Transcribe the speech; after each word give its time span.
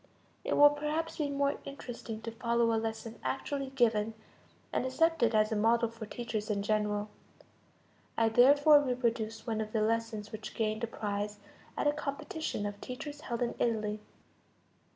It 0.43 0.57
will 0.57 0.71
perhaps 0.71 1.19
be 1.19 1.29
more 1.29 1.59
interesting 1.63 2.23
to 2.23 2.31
follow 2.31 2.73
a 2.73 2.81
lesson 2.81 3.19
actually 3.23 3.69
given, 3.69 4.15
and 4.73 4.83
accepted 4.83 5.35
as 5.35 5.51
a 5.51 5.55
model 5.55 5.89
for 5.89 6.07
teachers 6.07 6.49
in 6.49 6.63
general. 6.63 7.07
I 8.17 8.29
therefore 8.29 8.79
reproduce 8.81 9.45
one 9.45 9.61
of 9.61 9.73
the 9.73 9.81
lessons 9.83 10.31
which 10.31 10.55
gained 10.55 10.83
a 10.83 10.87
prize 10.87 11.37
at 11.77 11.85
a 11.85 11.93
competition 11.93 12.65
of 12.65 12.81
teachers 12.81 13.21
held 13.21 13.43
in 13.43 13.53
Italy. 13.59 13.99